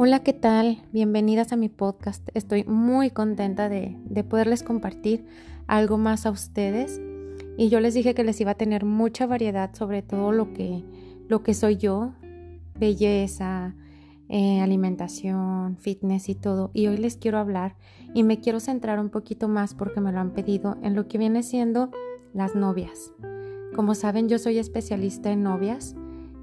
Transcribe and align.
Hola, 0.00 0.20
¿qué 0.20 0.32
tal? 0.32 0.80
Bienvenidas 0.92 1.52
a 1.52 1.56
mi 1.56 1.68
podcast. 1.68 2.28
Estoy 2.34 2.62
muy 2.62 3.10
contenta 3.10 3.68
de, 3.68 3.96
poderles 4.30 4.62
compartir 4.62 5.26
algo 5.66 5.98
más 5.98 6.24
a 6.24 6.30
ustedes. 6.30 7.00
Y 7.56 7.68
yo 7.68 7.80
les 7.80 7.94
dije 7.94 8.14
que 8.14 8.22
les 8.22 8.40
iba 8.40 8.52
a 8.52 8.54
tener 8.54 8.84
mucha 8.84 9.26
variedad 9.26 9.74
sobre 9.74 10.02
todo 10.02 10.30
lo 10.30 10.52
que, 10.52 10.84
lo 11.26 11.42
que 11.42 11.52
soy 11.52 11.78
yo, 11.78 12.12
belleza, 12.78 13.74
eh, 14.28 14.60
alimentación, 14.60 15.76
fitness 15.78 16.28
y 16.28 16.36
todo. 16.36 16.70
Y 16.74 16.86
hoy 16.86 16.98
les 16.98 17.16
quiero 17.16 17.38
hablar 17.38 17.74
y 18.14 18.22
me 18.22 18.38
quiero 18.38 18.60
centrar 18.60 19.00
un 19.00 19.10
poquito 19.10 19.48
más 19.48 19.74
porque 19.74 20.00
me 20.00 20.12
lo 20.12 20.20
han 20.20 20.30
pedido 20.30 20.76
en 20.80 20.94
lo 20.94 21.08
que 21.08 21.18
viene 21.18 21.42
siendo 21.42 21.90
las 22.32 22.54
novias. 22.54 23.10
Como 23.74 23.96
saben, 23.96 24.28
yo 24.28 24.38
soy 24.38 24.58
especialista 24.58 25.32
en 25.32 25.42
novias 25.42 25.96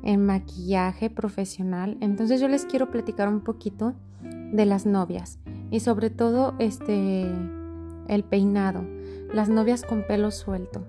en 0.05 0.25
maquillaje 0.25 1.09
profesional. 1.09 1.97
Entonces 1.99 2.39
yo 2.39 2.47
les 2.47 2.65
quiero 2.65 2.89
platicar 2.89 3.27
un 3.27 3.41
poquito 3.41 3.93
de 4.21 4.65
las 4.65 4.85
novias 4.85 5.39
y 5.71 5.81
sobre 5.81 6.09
todo 6.09 6.53
este 6.59 7.29
el 8.07 8.23
peinado, 8.23 8.85
las 9.33 9.49
novias 9.49 9.83
con 9.83 10.03
pelo 10.07 10.31
suelto. 10.31 10.85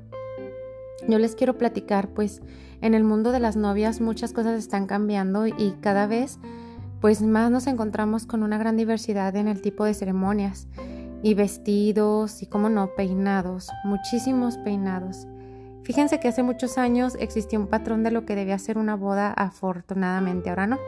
Yo 1.08 1.18
les 1.18 1.34
quiero 1.34 1.56
platicar 1.58 2.08
pues 2.08 2.42
en 2.80 2.94
el 2.94 3.04
mundo 3.04 3.32
de 3.32 3.40
las 3.40 3.56
novias 3.56 4.00
muchas 4.00 4.32
cosas 4.32 4.58
están 4.58 4.86
cambiando 4.86 5.46
y 5.46 5.74
cada 5.80 6.06
vez 6.06 6.38
pues 7.00 7.22
más 7.22 7.50
nos 7.50 7.66
encontramos 7.66 8.26
con 8.26 8.42
una 8.42 8.58
gran 8.58 8.76
diversidad 8.76 9.34
en 9.36 9.48
el 9.48 9.62
tipo 9.62 9.84
de 9.84 9.94
ceremonias 9.94 10.68
y 11.22 11.34
vestidos 11.34 12.42
y 12.42 12.46
como 12.46 12.68
no 12.68 12.94
peinados, 12.94 13.70
muchísimos 13.84 14.58
peinados. 14.58 15.26
Fíjense 15.86 16.18
que 16.18 16.26
hace 16.26 16.42
muchos 16.42 16.78
años 16.78 17.16
existía 17.20 17.60
un 17.60 17.68
patrón 17.68 18.02
de 18.02 18.10
lo 18.10 18.26
que 18.26 18.34
debía 18.34 18.58
ser 18.58 18.76
una 18.76 18.96
boda, 18.96 19.32
afortunadamente 19.32 20.50
ahora 20.50 20.66
no. 20.66 20.78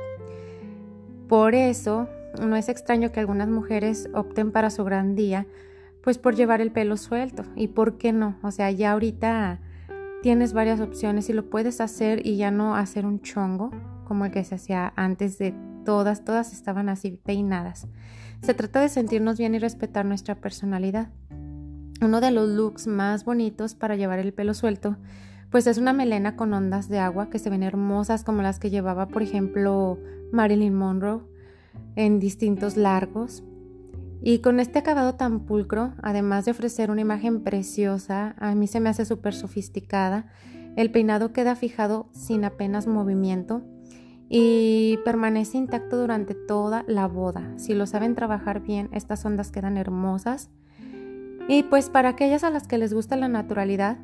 Por 1.28 1.54
eso, 1.54 2.08
no 2.42 2.56
es 2.56 2.68
extraño 2.68 3.12
que 3.12 3.20
algunas 3.20 3.48
mujeres 3.48 4.08
opten 4.12 4.50
para 4.50 4.70
su 4.70 4.82
gran 4.82 5.14
día, 5.14 5.46
pues 6.02 6.18
por 6.18 6.34
llevar 6.34 6.60
el 6.60 6.72
pelo 6.72 6.96
suelto. 6.96 7.44
¿Y 7.54 7.68
por 7.68 7.96
qué 7.96 8.12
no? 8.12 8.38
O 8.42 8.50
sea, 8.50 8.72
ya 8.72 8.90
ahorita 8.90 9.60
tienes 10.20 10.52
varias 10.52 10.80
opciones 10.80 11.30
y 11.30 11.32
lo 11.32 11.48
puedes 11.48 11.80
hacer 11.80 12.26
y 12.26 12.36
ya 12.36 12.50
no 12.50 12.74
hacer 12.74 13.06
un 13.06 13.20
chongo 13.20 13.70
como 14.04 14.24
el 14.24 14.32
que 14.32 14.42
se 14.42 14.56
hacía 14.56 14.92
antes 14.96 15.38
de 15.38 15.54
todas, 15.84 16.24
todas 16.24 16.52
estaban 16.52 16.88
así 16.88 17.20
peinadas. 17.24 17.86
Se 18.42 18.52
trata 18.52 18.80
de 18.80 18.88
sentirnos 18.88 19.38
bien 19.38 19.54
y 19.54 19.60
respetar 19.60 20.04
nuestra 20.04 20.34
personalidad. 20.34 21.12
Uno 22.00 22.20
de 22.20 22.30
los 22.30 22.48
looks 22.48 22.86
más 22.86 23.24
bonitos 23.24 23.74
para 23.74 23.96
llevar 23.96 24.20
el 24.20 24.32
pelo 24.32 24.54
suelto, 24.54 24.96
pues 25.50 25.66
es 25.66 25.78
una 25.78 25.92
melena 25.92 26.36
con 26.36 26.52
ondas 26.52 26.88
de 26.88 27.00
agua 27.00 27.28
que 27.28 27.40
se 27.40 27.50
ven 27.50 27.64
hermosas 27.64 28.22
como 28.22 28.40
las 28.40 28.60
que 28.60 28.70
llevaba, 28.70 29.08
por 29.08 29.22
ejemplo, 29.22 29.98
Marilyn 30.30 30.74
Monroe 30.74 31.22
en 31.96 32.20
distintos 32.20 32.76
largos. 32.76 33.42
Y 34.22 34.38
con 34.38 34.60
este 34.60 34.78
acabado 34.78 35.14
tan 35.16 35.40
pulcro, 35.40 35.94
además 36.00 36.44
de 36.44 36.52
ofrecer 36.52 36.92
una 36.92 37.00
imagen 37.00 37.42
preciosa, 37.42 38.36
a 38.38 38.54
mí 38.54 38.68
se 38.68 38.78
me 38.78 38.90
hace 38.90 39.04
súper 39.04 39.34
sofisticada, 39.34 40.26
el 40.76 40.92
peinado 40.92 41.32
queda 41.32 41.56
fijado 41.56 42.08
sin 42.12 42.44
apenas 42.44 42.86
movimiento 42.86 43.62
y 44.28 44.98
permanece 45.04 45.58
intacto 45.58 45.96
durante 45.96 46.34
toda 46.34 46.84
la 46.86 47.08
boda. 47.08 47.58
Si 47.58 47.74
lo 47.74 47.86
saben 47.86 48.14
trabajar 48.14 48.60
bien, 48.60 48.88
estas 48.92 49.24
ondas 49.24 49.50
quedan 49.50 49.76
hermosas 49.76 50.50
y 51.48 51.62
pues 51.64 51.88
para 51.88 52.10
aquellas 52.10 52.44
a 52.44 52.50
las 52.50 52.68
que 52.68 52.78
les 52.78 52.92
gusta 52.92 53.16
la 53.16 53.28
naturalidad, 53.28 53.96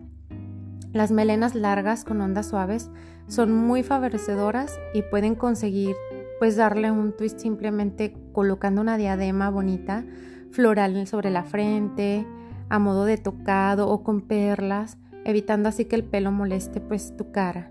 las 0.93 1.11
melenas 1.11 1.55
largas 1.55 2.05
con 2.05 2.21
ondas 2.21 2.47
suaves 2.47 2.91
son 3.29 3.53
muy 3.53 3.83
favorecedoras 3.83 4.79
y 4.95 5.03
pueden 5.03 5.35
conseguir 5.35 5.95
pues 6.39 6.57
darle 6.57 6.91
un 6.91 7.13
twist 7.17 7.39
simplemente 7.39 8.17
colocando 8.33 8.81
una 8.81 8.97
diadema 8.97 9.51
bonita 9.51 10.05
floral 10.51 11.07
sobre 11.07 11.31
la 11.31 11.45
frente, 11.45 12.27
a 12.69 12.79
modo 12.79 13.05
de 13.05 13.19
tocado 13.19 13.89
o 13.89 14.03
con 14.03 14.23
perlas, 14.23 14.97
evitando 15.25 15.69
así 15.69 15.85
que 15.85 15.97
el 15.97 16.05
pelo 16.05 16.33
moleste 16.33 16.81
pues 16.81 17.17
tu 17.17 17.31
cara. 17.31 17.71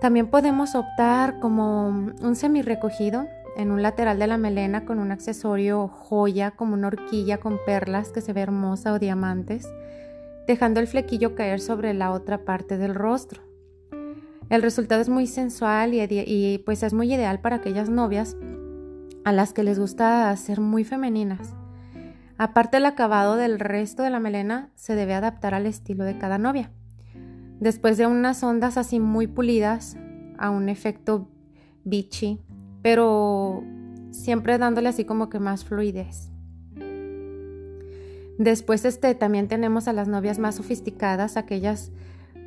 También 0.00 0.28
podemos 0.28 0.74
optar 0.74 1.38
como 1.38 1.88
un 1.88 2.34
semi 2.34 2.62
recogido 2.62 3.28
en 3.56 3.70
un 3.70 3.82
lateral 3.82 4.18
de 4.18 4.26
la 4.26 4.38
melena 4.38 4.84
con 4.84 4.98
un 4.98 5.12
accesorio 5.12 5.88
joya 5.88 6.52
como 6.52 6.74
una 6.74 6.88
horquilla 6.88 7.38
con 7.38 7.58
perlas 7.64 8.12
que 8.12 8.20
se 8.20 8.32
ve 8.32 8.40
hermosa 8.40 8.92
o 8.92 8.98
diamantes, 8.98 9.68
dejando 10.46 10.80
el 10.80 10.86
flequillo 10.86 11.34
caer 11.34 11.60
sobre 11.60 11.94
la 11.94 12.12
otra 12.12 12.44
parte 12.44 12.78
del 12.78 12.94
rostro. 12.94 13.42
El 14.48 14.62
resultado 14.62 15.00
es 15.00 15.08
muy 15.08 15.26
sensual 15.26 15.94
y, 15.94 16.62
pues 16.66 16.82
es 16.82 16.92
muy 16.92 17.12
ideal 17.14 17.40
para 17.40 17.56
aquellas 17.56 17.88
novias 17.88 18.36
a 19.24 19.32
las 19.32 19.52
que 19.52 19.62
les 19.62 19.78
gusta 19.78 20.36
ser 20.36 20.60
muy 20.60 20.82
femeninas. 20.82 21.54
Aparte 22.36 22.78
el 22.78 22.86
acabado 22.86 23.36
del 23.36 23.60
resto 23.60 24.02
de 24.02 24.10
la 24.10 24.18
melena 24.18 24.70
se 24.74 24.94
debe 24.94 25.14
adaptar 25.14 25.54
al 25.54 25.66
estilo 25.66 26.04
de 26.04 26.18
cada 26.18 26.38
novia. 26.38 26.72
Después 27.60 27.98
de 27.98 28.06
unas 28.06 28.42
ondas 28.42 28.76
así 28.78 28.98
muy 28.98 29.26
pulidas, 29.26 29.96
a 30.38 30.50
un 30.50 30.70
efecto 30.70 31.28
beachy, 31.84 32.40
pero 32.82 33.62
siempre 34.10 34.58
dándole 34.58 34.88
así 34.88 35.04
como 35.04 35.28
que 35.28 35.38
más 35.38 35.64
fluidez. 35.64 36.30
Después 38.38 38.84
este 38.86 39.14
también 39.14 39.48
tenemos 39.48 39.86
a 39.86 39.92
las 39.92 40.08
novias 40.08 40.38
más 40.38 40.54
sofisticadas, 40.54 41.36
aquellas 41.36 41.92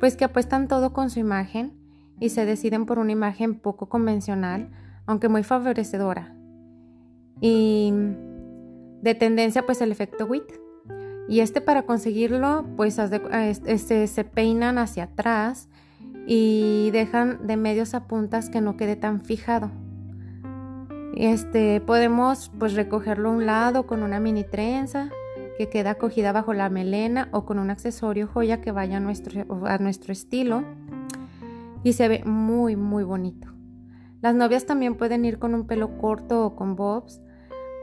pues 0.00 0.16
que 0.16 0.24
apuestan 0.24 0.66
todo 0.66 0.92
con 0.92 1.08
su 1.08 1.20
imagen 1.20 1.72
y 2.18 2.30
se 2.30 2.44
deciden 2.44 2.84
por 2.84 2.98
una 2.98 3.12
imagen 3.12 3.54
poco 3.54 3.88
convencional, 3.88 4.70
aunque 5.06 5.28
muy 5.28 5.44
favorecedora. 5.44 6.34
Y 7.40 7.92
de 9.02 9.14
tendencia 9.14 9.66
pues 9.66 9.80
el 9.82 9.92
efecto 9.92 10.26
WIT. 10.26 10.52
Y 11.28 11.40
este 11.40 11.60
para 11.60 11.82
conseguirlo 11.82 12.66
pues 12.76 12.98
este, 12.98 14.06
se 14.08 14.24
peinan 14.24 14.78
hacia 14.78 15.04
atrás 15.04 15.68
y 16.26 16.90
dejan 16.90 17.46
de 17.46 17.56
medios 17.56 17.94
a 17.94 18.06
puntas 18.08 18.50
que 18.50 18.60
no 18.60 18.76
quede 18.76 18.96
tan 18.96 19.20
fijado. 19.20 19.70
Este, 21.16 21.80
podemos 21.80 22.50
pues 22.58 22.74
recogerlo 22.74 23.28
a 23.28 23.32
un 23.32 23.46
lado 23.46 23.86
con 23.86 24.02
una 24.02 24.18
mini 24.18 24.42
trenza 24.42 25.10
que 25.56 25.68
queda 25.68 25.94
cogida 25.94 26.32
bajo 26.32 26.52
la 26.52 26.68
melena 26.68 27.28
o 27.30 27.44
con 27.44 27.60
un 27.60 27.70
accesorio 27.70 28.26
joya 28.26 28.60
que 28.60 28.72
vaya 28.72 28.96
a 28.96 29.00
nuestro, 29.00 29.46
a 29.66 29.78
nuestro 29.78 30.12
estilo. 30.12 30.64
Y 31.84 31.92
se 31.92 32.08
ve 32.08 32.24
muy 32.24 32.74
muy 32.76 33.04
bonito. 33.04 33.48
Las 34.22 34.34
novias 34.34 34.66
también 34.66 34.96
pueden 34.96 35.24
ir 35.24 35.38
con 35.38 35.54
un 35.54 35.66
pelo 35.66 35.98
corto 35.98 36.46
o 36.46 36.56
con 36.56 36.76
bobs, 36.76 37.20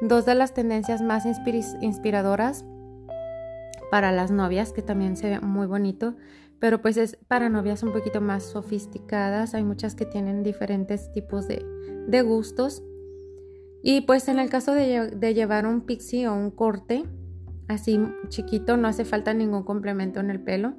dos 0.01 0.25
de 0.25 0.35
las 0.35 0.53
tendencias 0.53 1.01
más 1.01 1.23
inspiradoras 1.25 2.65
para 3.91 4.11
las 4.11 4.31
novias 4.31 4.73
que 4.73 4.81
también 4.81 5.15
se 5.15 5.29
ve 5.29 5.39
muy 5.39 5.67
bonito, 5.67 6.15
pero 6.59 6.81
pues 6.81 6.97
es 6.97 7.17
para 7.27 7.49
novias 7.49 7.83
un 7.83 7.93
poquito 7.93 8.21
más 8.21 8.43
sofisticadas, 8.43 9.53
hay 9.53 9.63
muchas 9.63 9.93
que 9.95 10.05
tienen 10.05 10.41
diferentes 10.41 11.11
tipos 11.11 11.47
de, 11.47 11.63
de 12.07 12.21
gustos 12.23 12.83
y 13.83 14.01
pues 14.01 14.27
en 14.27 14.39
el 14.39 14.49
caso 14.49 14.73
de, 14.73 15.33
llevar 15.33 15.65
un 15.65 15.81
pixie 15.81 16.27
o 16.27 16.35
un 16.35 16.51
corte 16.51 17.03
así 17.67 17.99
chiquito, 18.27 18.77
no 18.77 18.87
hace 18.87 19.05
falta 19.05 19.33
ningún 19.33 19.63
complemento 19.63 20.19
en 20.19 20.29
el 20.29 20.39
pelo. 20.41 20.75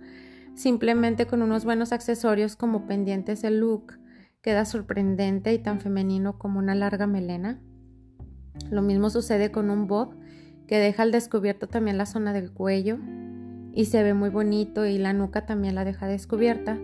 Simplemente 0.55 1.27
con 1.27 1.43
unos 1.43 1.65
buenos 1.65 1.93
accesorios 1.93 2.55
como 2.57 2.87
pendientes 2.87 3.43
el 3.45 3.61
look 3.61 3.99
queda 4.43 4.65
sorprendente 4.65 5.55
y 5.55 5.59
tan 5.59 5.81
femenino 5.81 6.39
como 6.39 6.59
una 6.59 6.75
larga 6.75 7.07
melena. 7.07 7.61
Lo 8.71 8.83
mismo 8.83 9.09
sucede 9.09 9.51
con 9.51 9.71
un 9.71 9.87
bob 9.87 10.15
que 10.67 10.79
deja 10.79 11.03
al 11.03 11.13
descubierto 11.13 11.69
también 11.69 11.97
la 11.97 12.07
zona 12.07 12.33
del 12.33 12.53
cuello 12.53 12.99
y 13.73 13.87
se 13.87 14.03
ve 14.03 14.15
muy 14.15 14.29
bonito 14.29 14.85
y 14.85 14.99
la 14.99 15.13
nuca 15.15 15.47
también 15.47 15.75
la 15.75 15.85
deja 15.85 16.07
descubierta 16.07 16.79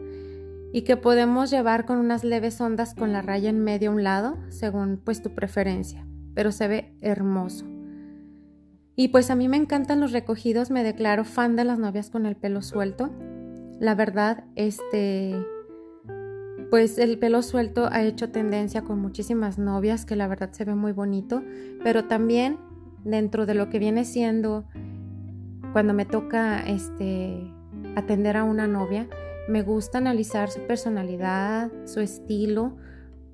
y 0.72 0.82
que 0.82 0.96
podemos 0.96 1.50
llevar 1.50 1.86
con 1.86 1.98
unas 1.98 2.24
leves 2.24 2.60
ondas 2.60 2.94
con 2.94 3.12
la 3.12 3.22
raya 3.22 3.50
en 3.50 3.62
medio 3.62 3.90
a 3.90 3.94
un 3.94 4.04
lado 4.04 4.36
según 4.48 5.00
pues 5.02 5.22
tu 5.22 5.34
preferencia 5.34 6.08
pero 6.38 6.52
se 6.52 6.68
ve 6.68 6.94
hermoso. 7.00 7.66
Y 8.94 9.08
pues 9.08 9.28
a 9.28 9.34
mí 9.34 9.48
me 9.48 9.56
encantan 9.56 9.98
los 9.98 10.12
recogidos, 10.12 10.70
me 10.70 10.84
declaro 10.84 11.24
fan 11.24 11.56
de 11.56 11.64
las 11.64 11.80
novias 11.80 12.10
con 12.10 12.26
el 12.26 12.36
pelo 12.36 12.62
suelto. 12.62 13.10
La 13.80 13.96
verdad, 13.96 14.44
este, 14.54 15.34
pues 16.70 16.96
el 16.98 17.18
pelo 17.18 17.42
suelto 17.42 17.88
ha 17.90 18.04
hecho 18.04 18.30
tendencia 18.30 18.82
con 18.82 19.00
muchísimas 19.00 19.58
novias, 19.58 20.04
que 20.04 20.14
la 20.14 20.28
verdad 20.28 20.52
se 20.52 20.64
ve 20.64 20.76
muy 20.76 20.92
bonito, 20.92 21.42
pero 21.82 22.04
también 22.04 22.56
dentro 23.02 23.44
de 23.44 23.54
lo 23.54 23.68
que 23.68 23.80
viene 23.80 24.04
siendo 24.04 24.64
cuando 25.72 25.92
me 25.92 26.04
toca 26.04 26.60
este 26.60 27.52
atender 27.96 28.36
a 28.36 28.44
una 28.44 28.68
novia, 28.68 29.08
me 29.48 29.62
gusta 29.62 29.98
analizar 29.98 30.50
su 30.50 30.60
personalidad, 30.66 31.70
su 31.86 32.00
estilo, 32.00 32.76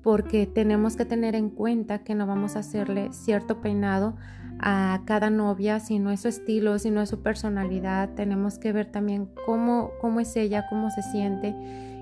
porque 0.01 0.47
tenemos 0.47 0.95
que 0.95 1.03
tener 1.03 1.35
en 1.35 1.49
cuenta 1.49 2.03
que 2.03 2.15
no 2.15 2.25
vamos 2.25 2.55
a 2.55 2.59
hacerle 2.59 3.11
cierto 3.11 3.59
peinado 3.59 4.15
a 4.59 5.01
cada 5.05 5.29
novia, 5.29 5.79
si 5.79 5.99
no 5.99 6.11
es 6.11 6.21
su 6.21 6.29
estilo, 6.29 6.79
si 6.79 6.89
no 6.89 7.01
es 7.01 7.09
su 7.09 7.21
personalidad, 7.21 8.13
tenemos 8.13 8.57
que 8.57 8.71
ver 8.71 8.91
también 8.91 9.29
cómo, 9.45 9.91
cómo 9.99 10.21
es 10.21 10.35
ella, 10.37 10.67
cómo 10.69 10.89
se 10.89 11.01
siente 11.01 11.53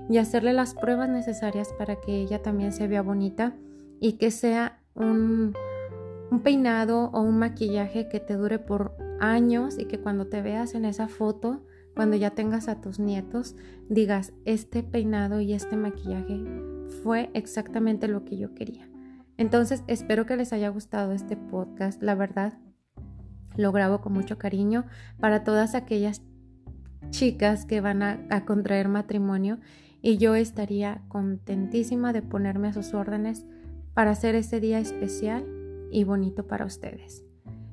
y 0.08 0.18
hacerle 0.18 0.52
las 0.52 0.74
pruebas 0.74 1.08
necesarias 1.08 1.72
para 1.76 1.96
que 1.96 2.14
ella 2.14 2.42
también 2.42 2.72
se 2.72 2.86
vea 2.86 3.02
bonita 3.02 3.54
y 4.00 4.12
que 4.12 4.30
sea 4.30 4.80
un, 4.94 5.54
un 6.30 6.40
peinado 6.40 7.10
o 7.12 7.20
un 7.20 7.38
maquillaje 7.38 8.08
que 8.08 8.20
te 8.20 8.34
dure 8.34 8.58
por 8.58 8.94
años 9.18 9.78
y 9.78 9.86
que 9.86 9.98
cuando 9.98 10.26
te 10.26 10.42
veas 10.42 10.74
en 10.74 10.84
esa 10.84 11.08
foto, 11.08 11.64
cuando 11.94 12.16
ya 12.16 12.30
tengas 12.30 12.68
a 12.68 12.80
tus 12.80 12.98
nietos, 12.98 13.56
digas, 13.88 14.32
este 14.44 14.82
peinado 14.82 15.40
y 15.40 15.52
este 15.52 15.76
maquillaje 15.76 16.44
fue 17.02 17.30
exactamente 17.34 18.08
lo 18.08 18.24
que 18.24 18.36
yo 18.36 18.54
quería. 18.54 18.88
Entonces, 19.36 19.82
espero 19.86 20.26
que 20.26 20.36
les 20.36 20.52
haya 20.52 20.68
gustado 20.68 21.12
este 21.12 21.36
podcast. 21.36 22.02
La 22.02 22.14
verdad, 22.14 22.58
lo 23.56 23.72
grabo 23.72 24.00
con 24.00 24.12
mucho 24.12 24.38
cariño 24.38 24.84
para 25.18 25.44
todas 25.44 25.74
aquellas 25.74 26.22
chicas 27.10 27.64
que 27.64 27.80
van 27.80 28.02
a, 28.02 28.44
contraer 28.44 28.88
matrimonio 28.88 29.58
y 30.02 30.18
yo 30.18 30.34
estaría 30.34 31.02
contentísima 31.08 32.12
de 32.12 32.22
ponerme 32.22 32.68
a 32.68 32.72
sus 32.72 32.94
órdenes 32.94 33.46
para 33.94 34.10
hacer 34.10 34.34
ese 34.34 34.60
día 34.60 34.78
especial 34.78 35.46
y 35.90 36.04
bonito 36.04 36.46
para 36.46 36.64
ustedes. 36.64 37.24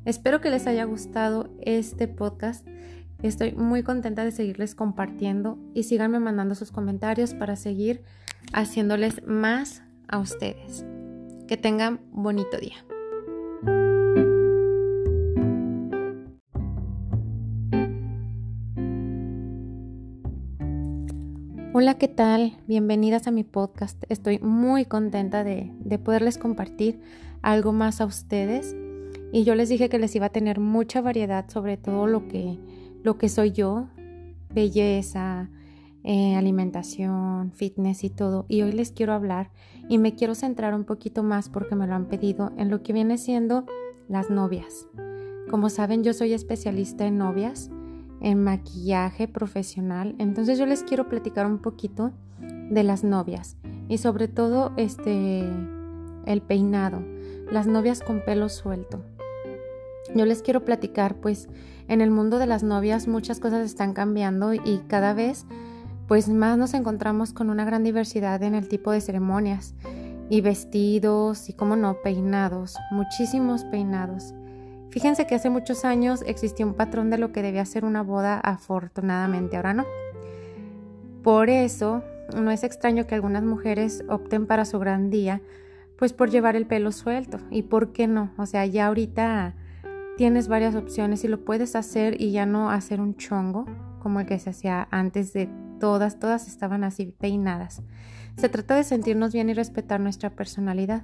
Espero 0.06 0.42
que 0.42 0.50
les 0.50 0.68
haya 0.68 0.86
gustado 0.86 1.50
este 1.62 2.08
podcast. 2.08 2.68
Estoy 3.24 3.52
muy 3.52 3.84
contenta 3.84 4.26
de 4.26 4.32
seguirles 4.32 4.74
compartiendo 4.74 5.60
y 5.76 5.84
síganme 5.84 6.20
mandando 6.20 6.56
sus 6.56 6.72
comentarios 6.72 7.36
para 7.36 7.56
seguir 7.56 8.02
haciéndoles 8.52 9.22
más 9.28 9.84
a 10.08 10.18
ustedes. 10.18 10.84
Que 11.48 11.56
tengan 11.56 12.02
bonito 12.12 12.58
día. 12.58 12.84
Hola, 21.74 22.00
¿qué 22.00 22.08
tal? 22.08 22.58
Bienvenidas 22.68 23.28
a 23.28 23.32
mi 23.32 23.44
podcast. 23.44 24.04
Estoy 24.10 24.40
muy 24.40 24.86
contenta 24.86 25.44
de, 25.44 25.72
de, 25.80 26.00
poderles 26.00 26.40
compartir 26.40 27.00
algo 27.44 27.72
más 27.72 28.02
a 28.02 28.06
ustedes. 28.06 28.76
Y 29.32 29.44
yo 29.44 29.54
les 29.54 29.70
dije 29.70 29.90
que 29.90 30.00
les 30.00 30.16
iba 30.16 30.26
a 30.26 30.32
tener 30.32 30.60
mucha 30.60 31.02
variedad 31.02 31.48
sobre 31.50 31.78
todo 31.78 32.08
lo 32.08 32.28
que, 32.28 32.58
lo 33.04 33.18
que 33.18 33.30
soy 33.30 33.52
yo, 33.52 33.88
belleza, 34.54 35.50
eh, 36.04 36.36
alimentación, 36.36 37.52
fitness 37.52 38.04
y 38.04 38.10
todo. 38.10 38.46
Y 38.48 38.62
hoy 38.62 38.72
les 38.72 38.92
quiero 38.92 39.14
hablar 39.14 39.52
y 39.88 39.98
me 39.98 40.16
quiero 40.16 40.36
centrar 40.36 40.74
un 40.74 40.84
poquito 40.84 41.24
más 41.24 41.50
porque 41.50 41.76
me 41.76 41.88
lo 41.88 41.96
han 41.96 42.06
pedido 42.06 42.52
en 42.58 42.70
lo 42.70 42.82
que 42.84 42.94
viene 42.94 43.18
siendo 43.18 43.66
las 44.08 44.30
novias. 44.30 44.88
Como 45.50 45.70
saben, 45.70 46.04
yo 46.04 46.14
soy 46.14 46.34
especialista 46.34 47.06
en 47.06 47.18
novias, 47.18 47.70
en 48.22 48.44
maquillaje 48.44 49.28
profesional. 49.28 50.16
Entonces 50.18 50.58
yo 50.58 50.66
les 50.66 50.84
quiero 50.84 51.08
platicar 51.08 51.46
un 51.46 51.60
poquito 51.60 52.12
de 52.40 52.84
las 52.84 53.04
novias 53.04 53.58
y 53.90 53.98
sobre 53.98 54.28
todo 54.28 54.72
este 54.78 55.44
el 56.26 56.42
peinado, 56.42 57.04
las 57.52 57.68
novias 57.68 58.02
con 58.02 58.24
pelo 58.24 58.48
suelto. 58.48 59.04
Yo 60.16 60.26
les 60.26 60.42
quiero 60.42 60.64
platicar 60.66 61.16
pues 61.16 61.50
en 61.92 62.00
el 62.00 62.10
mundo 62.10 62.40
de 62.40 62.48
las 62.48 62.64
novias 62.64 63.10
muchas 63.10 63.42
cosas 63.42 63.66
están 63.66 63.92
cambiando 63.92 64.54
y 64.54 64.82
cada 64.88 65.14
vez 65.14 65.46
pues 66.08 66.30
más 66.30 66.58
nos 66.58 66.74
encontramos 66.74 67.34
con 67.34 67.50
una 67.50 67.66
gran 67.66 67.84
diversidad 67.84 68.42
en 68.44 68.56
el 68.56 68.70
tipo 68.70 68.92
de 68.92 69.02
ceremonias 69.02 69.76
y 70.30 70.40
vestidos 70.40 71.50
y, 71.50 71.54
como 71.54 71.76
no, 71.76 71.98
peinados, 72.02 72.78
muchísimos 72.92 73.66
peinados. 73.66 74.34
Fíjense 74.90 75.28
que 75.28 75.36
hace 75.36 75.50
muchos 75.50 75.84
años 75.84 76.24
existía 76.26 76.66
un 76.66 76.76
patrón 76.76 77.10
de 77.10 77.18
lo 77.18 77.34
que 77.34 77.42
debía 77.42 77.66
ser 77.66 77.84
una 77.84 78.04
boda, 78.04 78.40
afortunadamente 78.40 79.58
ahora 79.58 79.74
no. 79.74 79.86
Por 81.24 81.50
eso, 81.50 82.04
no 82.34 82.52
es 82.52 82.64
extraño 82.64 83.06
que 83.06 83.16
algunas 83.16 83.44
mujeres 83.44 84.06
opten 84.08 84.48
para 84.48 84.64
su 84.64 84.80
gran 84.80 85.10
día, 85.10 85.42
pues 85.98 86.14
por 86.14 86.30
llevar 86.30 86.56
el 86.56 86.68
pelo 86.68 86.94
suelto. 86.94 87.40
¿Y 87.50 87.64
por 87.64 87.92
qué 87.92 88.08
no? 88.08 88.32
O 88.38 88.46
sea, 88.46 88.66
ya 88.66 88.88
ahorita 88.88 89.56
tienes 90.18 90.48
varias 90.48 90.76
opciones 90.76 91.24
y 91.24 91.28
lo 91.28 91.44
puedes 91.44 91.76
hacer 91.76 92.20
y 92.22 92.32
ya 92.32 92.46
no 92.46 92.70
hacer 92.70 93.02
un 93.02 93.16
chongo 93.16 93.66
como 94.00 94.20
el 94.20 94.26
que 94.26 94.40
se 94.40 94.50
hacía 94.50 94.88
antes 94.92 95.34
de 95.34 95.50
todas, 95.80 96.20
todas 96.20 96.48
estaban 96.48 96.84
así 96.84 97.14
peinadas. 97.20 97.82
Se 98.38 98.50
trata 98.50 98.76
de 98.76 98.84
sentirnos 98.84 99.34
bien 99.34 99.50
y 99.50 99.54
respetar 99.54 100.00
nuestra 100.00 100.30
personalidad. 100.30 101.04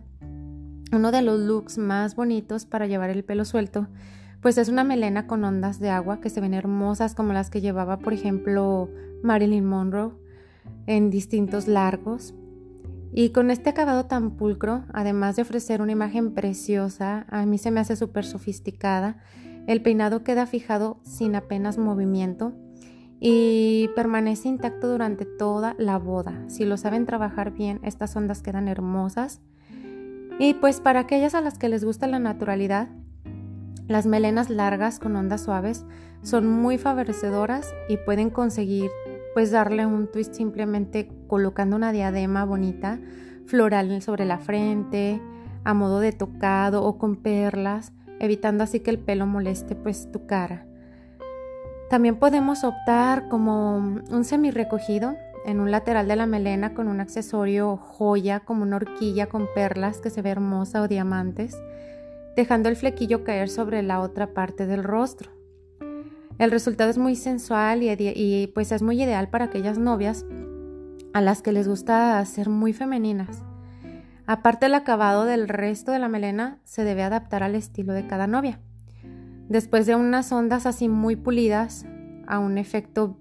Uno 0.92 1.12
de 1.12 1.22
los 1.22 1.40
looks 1.40 1.78
más 1.78 2.16
bonitos 2.16 2.66
para 2.66 2.88
llevar 2.88 3.10
el 3.10 3.24
pelo 3.24 3.44
suelto, 3.44 3.88
pues 4.42 4.58
es 4.58 4.70
una 4.70 4.84
melena 4.84 5.28
con 5.28 5.44
ondas 5.44 5.80
de 5.80 5.90
agua 5.90 6.22
que 6.22 6.30
se 6.30 6.42
ven 6.42 6.54
hermosas 6.54 7.16
como 7.16 7.34
las 7.34 7.50
que 7.50 7.62
llevaba, 7.62 8.00
por 8.00 8.14
ejemplo, 8.14 8.90
Marilyn 9.24 9.66
Monroe 9.66 10.14
en 10.86 11.10
distintos 11.10 11.68
largos. 11.68 12.34
Y 13.14 13.30
con 13.30 13.52
este 13.52 13.70
acabado 13.70 14.06
tan 14.06 14.32
pulcro, 14.32 14.86
además 14.94 15.36
de 15.36 15.42
ofrecer 15.42 15.82
una 15.82 15.92
imagen 15.92 16.34
preciosa, 16.34 17.26
a 17.30 17.46
mí 17.46 17.58
se 17.58 17.72
me 17.72 17.80
hace 17.80 17.96
súper 17.96 18.26
sofisticada, 18.26 19.18
el 19.66 19.82
peinado 19.82 20.24
queda 20.24 20.46
fijado 20.46 21.00
sin 21.04 21.36
apenas 21.36 21.78
movimiento 21.78 22.54
y 23.20 23.90
permanece 23.96 24.48
intacto 24.48 24.88
durante 24.88 25.26
toda 25.26 25.76
la 25.78 25.98
boda. 25.98 26.44
Si 26.48 26.66
lo 26.66 26.78
saben 26.78 27.06
trabajar 27.06 27.52
bien, 27.52 27.80
estas 27.84 28.16
ondas 28.16 28.42
quedan 28.42 28.68
hermosas. 28.68 29.42
Y 30.40 30.54
pues 30.54 30.80
para 30.80 31.02
aquellas 31.02 31.34
a 31.34 31.42
las 31.42 31.58
que 31.58 31.70
les 31.70 31.84
gusta 31.84 32.08
la 32.08 32.20
naturalidad, 32.20 32.90
las 33.88 34.06
melenas 34.06 34.50
largas 34.50 35.00
con 35.00 35.16
ondas 35.16 35.42
suaves 35.42 35.86
son 36.22 36.48
muy 36.48 36.78
favorecedoras 36.78 37.74
y 37.90 37.98
pueden 37.98 38.30
conseguir 38.30 38.92
pues 39.38 39.52
darle 39.52 39.86
un 39.86 40.08
twist 40.08 40.34
simplemente 40.34 41.12
colocando 41.28 41.76
una 41.76 41.92
diadema 41.92 42.44
bonita 42.44 43.00
floral 43.46 44.02
sobre 44.02 44.26
la 44.26 44.40
frente, 44.40 45.22
a 45.64 45.76
modo 45.76 46.00
de 46.00 46.12
tocado 46.12 46.84
o 46.84 46.98
con 46.98 47.18
perlas, 47.18 47.94
evitando 48.20 48.64
así 48.64 48.80
que 48.80 48.90
el 48.90 48.98
pelo 48.98 49.28
moleste 49.28 49.76
pues 49.76 50.12
tu 50.12 50.26
cara. 50.26 50.66
También 51.88 52.16
podemos 52.16 52.64
optar 52.64 53.28
como 53.28 53.78
un 53.78 54.24
semi 54.24 54.50
recogido 54.50 55.16
en 55.46 55.60
un 55.60 55.70
lateral 55.70 56.08
de 56.08 56.16
la 56.16 56.26
melena 56.26 56.74
con 56.74 56.88
un 56.88 57.00
accesorio 57.00 57.78
joya 57.78 58.40
como 58.40 58.64
una 58.64 58.78
horquilla 58.78 59.28
con 59.28 59.46
perlas 59.54 60.02
que 60.02 60.10
se 60.10 60.24
ve 60.24 60.32
hermosa 60.32 60.82
o 60.82 60.88
diamantes, 60.88 61.56
dejando 62.36 62.70
el 62.70 62.76
flequillo 62.76 63.24
caer 63.24 63.50
sobre 63.50 63.84
la 63.84 64.00
otra 64.00 64.34
parte 64.34 64.66
del 64.66 64.84
rostro. 64.84 65.37
El 66.40 66.52
resultado 66.52 66.90
es 66.90 67.00
muy 67.00 67.16
sensual 67.16 67.82
y, 67.82 68.52
pues 68.54 68.72
es 68.72 68.82
muy 68.82 69.02
ideal 69.02 69.30
para 69.30 69.46
aquellas 69.46 69.80
novias 69.80 70.26
a 71.14 71.22
las 71.22 71.42
que 71.42 71.52
les 71.52 71.68
gusta 71.68 72.24
ser 72.26 72.50
muy 72.50 72.74
femeninas. 72.74 73.44
Aparte 74.28 74.68
el 74.68 74.76
acabado 74.76 75.26
del 75.26 75.48
resto 75.48 75.92
de 75.92 76.00
la 76.00 76.10
melena 76.10 76.60
se 76.64 76.84
debe 76.84 77.02
adaptar 77.02 77.42
al 77.42 77.56
estilo 77.56 77.94
de 77.94 78.06
cada 78.06 78.28
novia. 78.28 78.60
Después 79.50 79.88
de 79.88 79.96
unas 79.96 80.32
ondas 80.32 80.66
así 80.66 80.90
muy 80.90 81.16
pulidas 81.16 81.86
a 82.28 82.38
un 82.38 82.58
efecto 82.58 83.18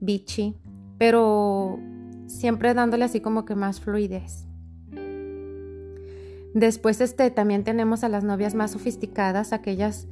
beachy, 0.00 0.56
pero 0.96 1.78
siempre 2.28 2.72
dándole 2.72 3.04
así 3.04 3.20
como 3.20 3.44
que 3.44 3.56
más 3.56 3.80
fluidez. 3.80 4.46
Después 6.54 7.00
este 7.00 7.30
también 7.30 7.64
tenemos 7.64 8.04
a 8.04 8.08
las 8.08 8.24
novias 8.24 8.54
más 8.54 8.70
sofisticadas, 8.70 9.52
aquellas 9.52 10.06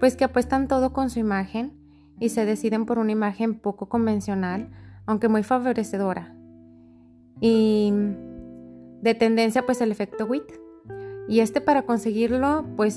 pues 0.00 0.16
que 0.16 0.24
apuestan 0.24 0.66
todo 0.66 0.92
con 0.92 1.10
su 1.10 1.20
imagen 1.20 1.81
y 2.22 2.28
se 2.28 2.44
deciden 2.44 2.86
por 2.86 3.00
una 3.00 3.10
imagen 3.10 3.56
poco 3.56 3.88
convencional, 3.88 4.70
aunque 5.06 5.26
muy 5.26 5.42
favorecedora. 5.42 6.36
Y 7.40 7.92
de 9.00 9.16
tendencia 9.16 9.66
pues 9.66 9.80
el 9.80 9.90
efecto 9.90 10.26
wit. 10.26 10.44
Y 11.26 11.40
este 11.40 11.60
para 11.60 11.82
conseguirlo, 11.82 12.64
pues 12.76 12.96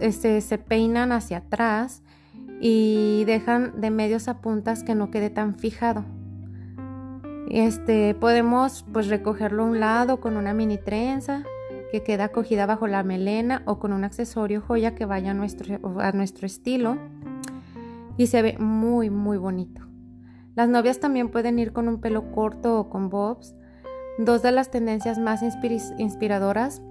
este, 0.00 0.40
se 0.40 0.56
peinan 0.58 1.12
hacia 1.12 1.38
atrás 1.38 2.02
y 2.58 3.24
dejan 3.26 3.78
de 3.78 3.90
medios 3.90 4.26
a 4.26 4.40
puntas 4.40 4.82
que 4.84 4.94
no 4.94 5.10
quede 5.10 5.28
tan 5.28 5.54
fijado. 5.54 6.06
Este, 7.50 8.14
podemos 8.14 8.86
pues 8.90 9.08
recogerlo 9.08 9.64
a 9.64 9.66
un 9.66 9.80
lado 9.80 10.18
con 10.18 10.38
una 10.38 10.54
mini 10.54 10.78
trenza 10.78 11.44
que 11.92 12.02
queda 12.02 12.30
cogida 12.30 12.64
bajo 12.64 12.86
la 12.86 13.02
melena 13.02 13.62
o 13.66 13.78
con 13.78 13.92
un 13.92 14.04
accesorio 14.04 14.62
joya 14.62 14.94
que 14.94 15.04
vaya 15.04 15.32
a 15.32 15.34
nuestro, 15.34 15.78
a 16.00 16.12
nuestro 16.12 16.46
estilo 16.46 16.96
y 18.16 18.26
se 18.28 18.42
ve 18.42 18.56
muy 18.58 19.10
muy 19.10 19.38
bonito. 19.38 19.82
Las 20.54 20.68
novias 20.68 21.00
también 21.00 21.28
pueden 21.28 21.58
ir 21.58 21.72
con 21.72 21.88
un 21.88 22.00
pelo 22.00 22.32
corto 22.32 22.80
o 22.80 22.88
con 22.88 23.10
bobs, 23.10 23.54
dos 24.18 24.42
de 24.42 24.52
las 24.52 24.70
tendencias 24.70 25.18
más 25.18 25.42
inspiradoras 25.98 26.82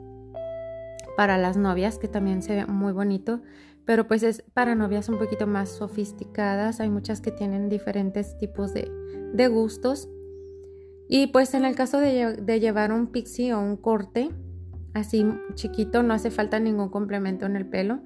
para 1.18 1.38
las 1.38 1.58
novias, 1.58 1.98
que 1.98 2.08
también 2.08 2.42
se 2.42 2.56
ve 2.56 2.66
muy 2.66 2.94
bonito, 2.94 3.42
pero 3.86 4.08
pues 4.08 4.24
es 4.24 4.44
para 4.54 4.76
novias 4.76 5.10
un 5.10 5.18
poquito 5.18 5.48
más 5.48 5.70
sofisticadas. 5.70 6.80
Hay 6.80 6.90
muchas 6.90 7.22
que 7.22 7.32
tienen 7.32 7.70
diferentes 7.70 8.38
tipos 8.38 8.74
de, 8.74 9.48
gustos. 9.48 10.10
Y 11.08 11.28
pues 11.28 11.54
en 11.54 11.66
el 11.66 11.76
caso 11.76 12.00
de, 12.00 12.36
de, 12.36 12.60
llevar 12.60 12.92
un 12.92 13.08
pixie 13.08 13.54
o 13.54 13.60
un 13.60 13.78
corte 13.78 14.30
así 14.96 15.26
chiquito, 15.54 16.02
no 16.04 16.14
hace 16.14 16.32
falta 16.32 16.60
ningún 16.60 16.90
complemento 16.90 17.46
en 17.46 17.56
el 17.56 17.68
pelo. 17.68 18.02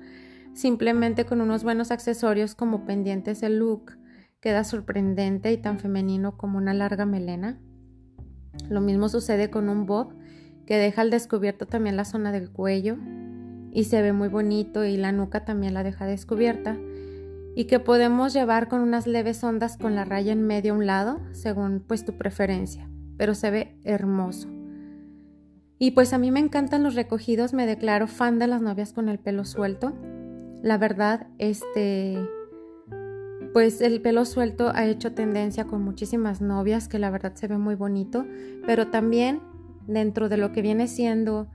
Simplemente 0.53 1.25
con 1.25 1.41
unos 1.41 1.63
buenos 1.63 1.91
accesorios 1.91 2.55
como 2.55 2.85
pendientes 2.85 3.43
el 3.43 3.59
look 3.59 3.97
queda 4.41 4.63
sorprendente 4.63 5.51
y 5.51 5.57
tan 5.57 5.79
femenino 5.79 6.37
como 6.37 6.57
una 6.57 6.73
larga 6.73 7.05
melena. 7.05 7.59
Lo 8.69 8.81
mismo 8.81 9.09
sucede 9.09 9.49
con 9.49 9.69
un 9.69 9.85
bob 9.85 10.13
que 10.65 10.77
deja 10.77 11.01
al 11.01 11.09
descubierto 11.09 11.65
también 11.65 11.97
la 11.97 12.05
zona 12.05 12.31
del 12.31 12.51
cuello 12.51 12.97
y 13.71 13.85
se 13.85 14.01
ve 14.01 14.13
muy 14.13 14.29
bonito 14.29 14.83
y 14.85 14.97
la 14.97 15.11
nuca 15.11 15.45
también 15.45 15.73
la 15.73 15.83
deja 15.83 16.05
descubierta 16.05 16.77
y 17.55 17.65
que 17.65 17.79
podemos 17.79 18.33
llevar 18.33 18.67
con 18.67 18.81
unas 18.81 19.07
leves 19.07 19.43
ondas 19.43 19.77
con 19.77 19.95
la 19.95 20.05
raya 20.05 20.31
en 20.31 20.45
medio 20.45 20.73
a 20.73 20.77
un 20.77 20.85
lado 20.85 21.19
según 21.31 21.83
pues 21.85 22.05
tu 22.05 22.17
preferencia, 22.17 22.89
pero 23.17 23.35
se 23.35 23.51
ve 23.51 23.79
hermoso. 23.83 24.47
Y 25.77 25.91
pues 25.91 26.13
a 26.13 26.17
mí 26.17 26.29
me 26.29 26.39
encantan 26.39 26.83
los 26.83 26.95
recogidos, 26.95 27.53
me 27.53 27.65
declaro 27.65 28.07
fan 28.07 28.37
de 28.37 28.47
las 28.47 28.61
novias 28.61 28.91
con 28.91 29.07
el 29.07 29.17
pelo 29.17 29.45
suelto. 29.45 29.93
La 30.61 30.77
verdad, 30.77 31.27
este 31.37 32.17
pues 33.53 33.81
el 33.81 34.01
pelo 34.01 34.25
suelto 34.25 34.71
ha 34.73 34.85
hecho 34.85 35.13
tendencia 35.13 35.65
con 35.65 35.81
muchísimas 35.81 36.39
novias 36.39 36.87
que 36.87 36.99
la 36.99 37.09
verdad 37.09 37.33
se 37.33 37.47
ve 37.47 37.57
muy 37.57 37.75
bonito, 37.75 38.25
pero 38.65 38.87
también 38.87 39.41
dentro 39.87 40.29
de 40.29 40.37
lo 40.37 40.51
que 40.51 40.61
viene 40.61 40.87
siendo 40.87 41.47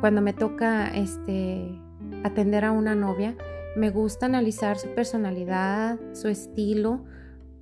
cuando 0.00 0.22
me 0.22 0.32
toca 0.32 0.86
este 0.88 1.80
atender 2.22 2.64
a 2.64 2.72
una 2.72 2.94
novia, 2.94 3.36
me 3.76 3.90
gusta 3.90 4.26
analizar 4.26 4.78
su 4.78 4.88
personalidad, 4.94 5.98
su 6.12 6.28
estilo, 6.28 7.04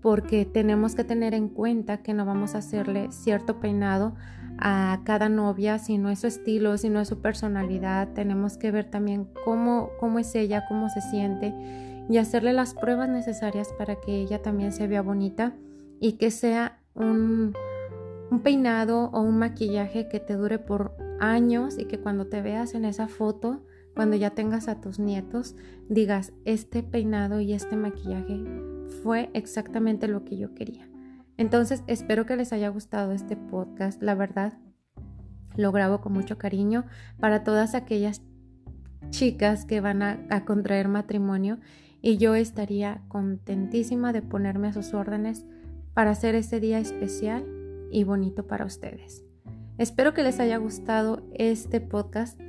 porque 0.02 0.44
tenemos 0.44 0.94
que 0.94 1.04
tener 1.04 1.32
en 1.32 1.48
cuenta 1.48 2.02
que 2.02 2.12
no 2.12 2.26
vamos 2.26 2.54
a 2.54 2.58
hacerle 2.58 3.10
cierto 3.12 3.60
peinado 3.60 4.14
a 4.64 5.00
cada 5.02 5.28
novia 5.28 5.78
si 5.80 5.98
no 5.98 6.08
es 6.08 6.20
su 6.20 6.28
estilo, 6.28 6.78
si 6.78 6.88
no 6.88 7.00
es 7.00 7.08
su 7.08 7.20
personalidad. 7.20 8.12
Tenemos 8.14 8.56
que 8.56 8.70
ver 8.70 8.88
también 8.88 9.28
cómo, 9.44 9.90
cómo 9.98 10.20
es 10.20 10.34
ella, 10.36 10.64
cómo 10.68 10.88
se 10.88 11.00
siente 11.00 11.52
y 12.08 12.18
hacerle 12.18 12.52
las 12.52 12.74
pruebas 12.74 13.08
necesarias 13.08 13.68
para 13.76 13.96
que 13.96 14.14
ella 14.14 14.40
también 14.40 14.72
se 14.72 14.86
vea 14.86 15.02
bonita 15.02 15.54
y 16.00 16.12
que 16.12 16.30
sea 16.30 16.78
un, 16.94 17.54
un 18.30 18.40
peinado 18.40 19.10
o 19.12 19.20
un 19.20 19.38
maquillaje 19.38 20.08
que 20.08 20.20
te 20.20 20.34
dure 20.34 20.60
por 20.60 20.94
años 21.18 21.76
y 21.76 21.86
que 21.86 21.98
cuando 21.98 22.28
te 22.28 22.40
veas 22.40 22.74
en 22.74 22.84
esa 22.84 23.08
foto, 23.08 23.64
cuando 23.96 24.16
ya 24.16 24.30
tengas 24.30 24.68
a 24.68 24.80
tus 24.80 25.00
nietos, 25.00 25.56
digas, 25.88 26.32
este 26.44 26.84
peinado 26.84 27.40
y 27.40 27.52
este 27.52 27.76
maquillaje 27.76 28.44
fue 29.02 29.30
exactamente 29.34 30.06
lo 30.06 30.24
que 30.24 30.36
yo 30.36 30.54
quería. 30.54 30.91
Entonces, 31.42 31.82
espero 31.88 32.24
que 32.24 32.36
les 32.36 32.52
haya 32.52 32.68
gustado 32.68 33.10
este 33.10 33.36
podcast. 33.36 34.00
La 34.00 34.14
verdad, 34.14 34.52
lo 35.56 35.72
grabo 35.72 36.00
con 36.00 36.12
mucho 36.12 36.38
cariño 36.38 36.84
para 37.18 37.42
todas 37.42 37.74
aquellas 37.74 38.22
chicas 39.10 39.64
que 39.64 39.80
van 39.80 40.02
a, 40.02 40.44
contraer 40.44 40.86
matrimonio 40.86 41.58
y 42.00 42.16
yo 42.16 42.36
estaría 42.36 43.02
contentísima 43.08 44.12
de 44.12 44.22
ponerme 44.22 44.68
a 44.68 44.72
sus 44.72 44.94
órdenes 44.94 45.44
para 45.94 46.12
hacer 46.12 46.36
ese 46.36 46.60
día 46.60 46.78
especial 46.78 47.44
y 47.90 48.04
bonito 48.04 48.46
para 48.46 48.64
ustedes. 48.64 49.24
Espero 49.78 50.14
que 50.14 50.22
les 50.22 50.38
haya 50.38 50.58
gustado 50.58 51.26
este 51.34 51.80
podcast. 51.80 52.40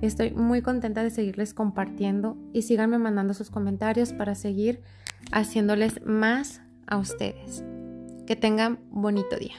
Estoy 0.00 0.30
muy 0.30 0.62
contenta 0.62 1.02
de 1.02 1.10
seguirles 1.10 1.52
compartiendo 1.52 2.38
y 2.54 2.62
síganme 2.62 2.96
mandando 2.96 3.34
sus 3.34 3.50
comentarios 3.50 4.14
para 4.14 4.34
seguir 4.34 4.80
haciéndoles 5.32 6.00
más 6.06 6.62
a 6.86 6.96
ustedes. 6.96 7.62
Que 8.28 8.36
tengan 8.36 8.78
bonito 8.90 9.38
día. 9.38 9.54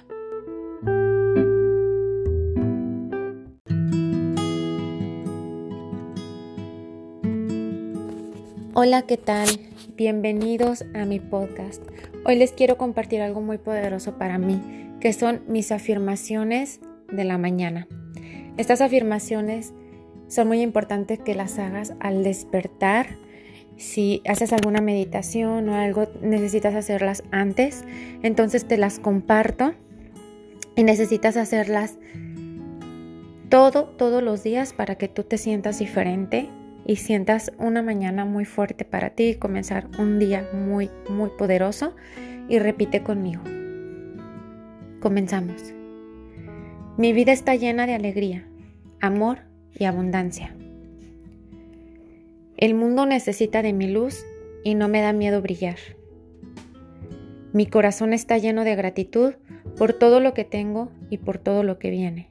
Hola, 8.76 9.02
¿qué 9.08 9.18
tal? 9.18 9.50
Bienvenidos 9.96 10.86
a 10.94 11.06
mi 11.06 11.20
podcast. 11.20 11.82
Hoy 12.26 12.36
les 12.36 12.52
quiero 12.52 12.78
compartir 12.78 13.24
algo 13.24 13.42
muy 13.42 13.58
poderoso 13.58 14.20
para 14.20 14.38
mí, 14.38 14.62
que 15.00 15.14
son 15.14 15.42
mis 15.48 15.72
afirmaciones 15.72 16.80
de 17.12 17.24
la 17.24 17.40
mañana. 17.40 17.88
Estas 18.58 18.82
afirmaciones 18.82 19.74
son 20.28 20.48
muy 20.48 20.62
importantes 20.62 21.18
que 21.18 21.34
las 21.34 21.58
hagas 21.58 21.96
al 22.00 22.24
despertar. 22.24 23.18
Si 23.80 24.22
haces 24.28 24.52
alguna 24.52 24.82
meditación 24.82 25.70
o 25.70 25.76
algo, 25.76 26.10
necesitas 26.22 26.76
hacerlas 26.76 27.24
antes. 27.32 27.86
Entonces 28.24 28.68
te 28.68 28.78
las 28.78 29.00
comparto 29.00 29.74
y 30.76 30.84
necesitas 30.84 31.38
hacerlas 31.38 31.98
todo, 33.48 33.86
todos 33.86 34.22
los 34.22 34.44
días 34.44 34.74
para 34.74 34.96
que 34.96 35.08
tú 35.08 35.24
te 35.24 35.38
sientas 35.38 35.80
diferente 35.80 36.50
y 36.86 36.98
sientas 36.98 37.54
una 37.58 37.82
mañana 37.82 38.26
muy 38.26 38.44
fuerte 38.44 38.84
para 38.84 39.12
ti 39.12 39.30
y 39.30 39.36
comenzar 39.36 39.88
un 39.98 40.20
día 40.20 40.46
muy, 40.54 40.90
muy 41.10 41.30
poderoso. 41.38 41.96
Y 42.50 42.60
repite 42.60 43.02
conmigo. 43.02 43.44
Comenzamos. 45.00 45.74
Mi 46.98 47.14
vida 47.14 47.32
está 47.32 47.56
llena 47.56 47.88
de 47.88 47.94
alegría, 47.94 48.46
amor 49.00 49.38
y 49.74 49.86
abundancia. 49.86 50.54
El 52.60 52.74
mundo 52.74 53.06
necesita 53.06 53.62
de 53.62 53.72
mi 53.72 53.88
luz 53.88 54.26
y 54.66 54.76
no 54.76 54.90
me 54.90 55.00
da 55.00 55.14
miedo 55.14 55.42
brillar. 55.42 55.78
Mi 57.54 57.66
corazón 57.66 58.12
está 58.12 58.38
lleno 58.38 58.66
de 58.66 58.76
gratitud 58.76 59.36
por 59.78 59.94
todo 59.94 60.20
lo 60.20 60.34
que 60.34 60.44
tengo 60.44 60.92
y 61.10 61.20
por 61.20 61.38
todo 61.38 61.64
lo 61.64 61.80
que 61.80 61.90
viene. 61.90 62.28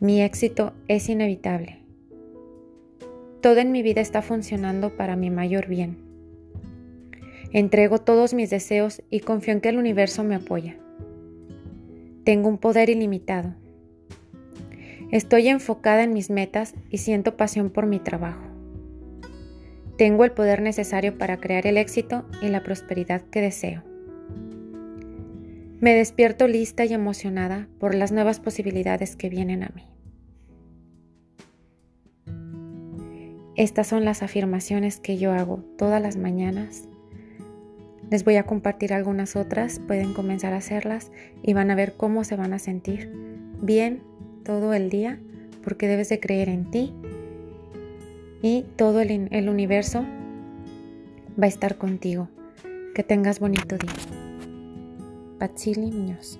Mi 0.00 0.20
éxito 0.20 0.72
es 0.88 1.08
inevitable. 1.08 1.78
Todo 3.40 3.58
en 3.58 3.70
mi 3.70 3.82
vida 3.82 4.00
está 4.00 4.20
funcionando 4.20 4.96
para 4.96 5.14
mi 5.14 5.30
mayor 5.30 5.68
bien. 5.68 5.98
Entrego 7.52 7.98
todos 7.98 8.34
mis 8.34 8.50
deseos 8.50 9.00
y 9.10 9.20
confío 9.20 9.54
en 9.54 9.60
que 9.60 9.68
el 9.68 9.78
universo 9.78 10.24
me 10.24 10.34
apoya. 10.34 10.76
Tengo 12.24 12.48
un 12.48 12.58
poder 12.58 12.90
ilimitado. 12.90 13.54
Estoy 15.12 15.46
enfocada 15.46 16.02
en 16.02 16.12
mis 16.12 16.30
metas 16.30 16.74
y 16.90 16.98
siento 16.98 17.36
pasión 17.36 17.70
por 17.70 17.86
mi 17.86 18.00
trabajo. 18.00 18.51
Tengo 19.96 20.24
el 20.24 20.32
poder 20.32 20.62
necesario 20.62 21.18
para 21.18 21.36
crear 21.38 21.66
el 21.66 21.76
éxito 21.76 22.24
y 22.40 22.48
la 22.48 22.62
prosperidad 22.62 23.22
que 23.22 23.40
deseo. 23.40 23.82
Me 25.80 25.94
despierto 25.94 26.46
lista 26.46 26.84
y 26.84 26.94
emocionada 26.94 27.68
por 27.78 27.94
las 27.94 28.12
nuevas 28.12 28.40
posibilidades 28.40 29.16
que 29.16 29.28
vienen 29.28 29.64
a 29.64 29.72
mí. 29.74 29.88
Estas 33.56 33.86
son 33.86 34.04
las 34.04 34.22
afirmaciones 34.22 34.98
que 34.98 35.18
yo 35.18 35.32
hago 35.32 35.58
todas 35.76 36.00
las 36.00 36.16
mañanas. 36.16 36.88
Les 38.10 38.24
voy 38.24 38.36
a 38.36 38.44
compartir 38.44 38.94
algunas 38.94 39.36
otras, 39.36 39.78
pueden 39.80 40.14
comenzar 40.14 40.54
a 40.54 40.58
hacerlas 40.58 41.12
y 41.42 41.52
van 41.52 41.70
a 41.70 41.74
ver 41.74 41.94
cómo 41.94 42.24
se 42.24 42.36
van 42.36 42.54
a 42.54 42.58
sentir 42.58 43.12
bien 43.60 44.02
todo 44.42 44.72
el 44.72 44.88
día 44.88 45.20
porque 45.62 45.86
debes 45.86 46.08
de 46.08 46.18
creer 46.18 46.48
en 46.48 46.70
ti 46.70 46.94
y 48.42 48.64
todo 48.76 49.00
el, 49.00 49.48
universo 49.48 50.04
va 51.40 51.46
a 51.46 51.48
estar 51.48 51.78
contigo. 51.78 52.28
Que 52.94 53.02
tengas 53.02 53.40
bonito 53.40 53.78
día. 53.78 53.92
Patsili 55.38 55.90
Muñoz. 55.90 56.38